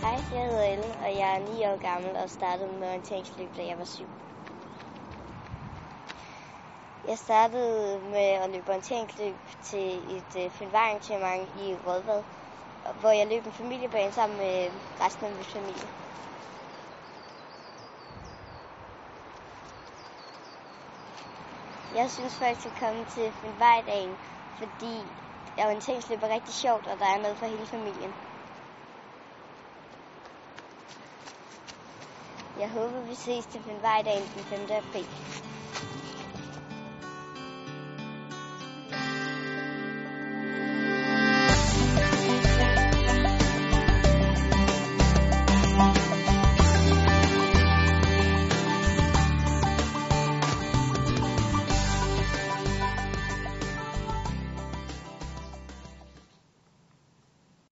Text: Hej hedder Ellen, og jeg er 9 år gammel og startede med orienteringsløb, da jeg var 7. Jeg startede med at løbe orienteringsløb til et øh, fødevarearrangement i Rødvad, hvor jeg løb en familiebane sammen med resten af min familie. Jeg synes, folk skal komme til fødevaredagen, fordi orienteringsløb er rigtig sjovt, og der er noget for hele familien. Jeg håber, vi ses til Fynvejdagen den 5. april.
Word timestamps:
Hej 0.00 0.20
hedder 0.30 0.62
Ellen, 0.64 0.90
og 0.90 1.16
jeg 1.16 1.34
er 1.34 1.38
9 1.38 1.64
år 1.64 1.76
gammel 1.76 2.16
og 2.16 2.30
startede 2.30 2.68
med 2.68 2.88
orienteringsløb, 2.88 3.56
da 3.56 3.64
jeg 3.66 3.78
var 3.78 3.84
7. 3.84 4.08
Jeg 7.04 7.18
startede 7.18 8.00
med 8.00 8.28
at 8.42 8.50
løbe 8.50 8.68
orienteringsløb 8.68 9.36
til 9.62 10.16
et 10.16 10.36
øh, 10.36 10.50
fødevarearrangement 10.50 11.50
i 11.56 11.76
Rødvad, 11.76 12.24
hvor 13.00 13.10
jeg 13.10 13.26
løb 13.26 13.46
en 13.46 13.52
familiebane 13.52 14.12
sammen 14.12 14.38
med 14.38 14.80
resten 15.00 15.26
af 15.26 15.32
min 15.32 15.44
familie. 15.44 15.88
Jeg 21.94 22.10
synes, 22.10 22.38
folk 22.38 22.58
skal 22.60 22.72
komme 22.78 23.04
til 23.04 23.32
fødevaredagen, 23.32 24.18
fordi 24.58 25.12
orienteringsløb 25.58 26.22
er 26.22 26.34
rigtig 26.34 26.54
sjovt, 26.54 26.86
og 26.86 26.98
der 26.98 27.06
er 27.06 27.18
noget 27.18 27.38
for 27.38 27.46
hele 27.46 27.66
familien. 27.66 28.14
Jeg 32.60 32.68
håber, 32.70 33.00
vi 33.00 33.14
ses 33.14 33.46
til 33.46 33.60
Fynvejdagen 33.60 34.22
den 34.34 34.44
5. 34.44 34.60
april. 34.70 35.06